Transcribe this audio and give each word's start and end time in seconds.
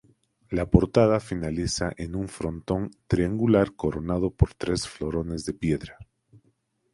La 0.49 0.65
portada 0.65 1.19
finaliza 1.19 1.93
en 1.95 2.15
un 2.15 2.27
frontón 2.27 2.89
triangular 3.05 3.75
coronado 3.75 4.31
por 4.31 4.55
tres 4.55 4.87
florones 4.87 5.45
de 5.45 5.53
piedra. 5.53 5.99